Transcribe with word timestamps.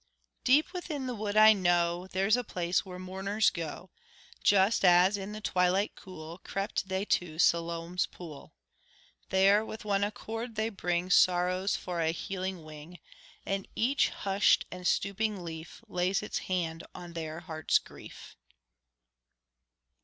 Deep 0.43 0.73
within 0.73 1.05
the 1.05 1.13
wood 1.13 1.37
I 1.37 1.53
know, 1.53 2.07
There's 2.07 2.35
a 2.35 2.43
place 2.43 2.83
where 2.83 2.97
mourners 2.97 3.51
go, 3.51 3.91
Just 4.43 4.83
as, 4.83 5.15
in 5.15 5.31
the 5.31 5.41
twilight 5.41 5.91
cool, 5.95 6.39
Crept 6.39 6.87
they 6.87 7.05
to 7.05 7.37
Siloam's 7.37 8.07
pool. 8.07 8.51
There, 9.29 9.63
with 9.63 9.85
one 9.85 10.03
accord, 10.03 10.55
they 10.55 10.69
bring 10.69 11.11
Sorrows 11.11 11.75
for 11.75 12.01
a 12.01 12.09
healing 12.09 12.63
wing; 12.63 12.97
And 13.45 13.67
each 13.75 14.09
hushed 14.09 14.65
and 14.71 14.87
stooping 14.87 15.43
leaf 15.45 15.83
Lays 15.87 16.23
its 16.23 16.39
hand 16.49 16.83
on 16.95 17.13
their 17.13 17.41
heart's 17.41 17.77
grief. 17.77 18.35